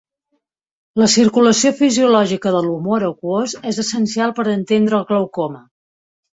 La 1.01 1.09
circulació 1.15 1.73
fisiològica 1.81 2.55
de 2.57 2.63
l'humor 2.69 3.07
aquós 3.11 3.55
és 3.75 3.83
essencial 3.87 4.37
per 4.41 4.49
entendre 4.59 5.01
el 5.03 5.09
glaucoma. 5.15 5.65